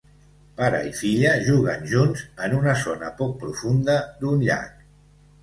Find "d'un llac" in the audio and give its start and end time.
4.25-4.83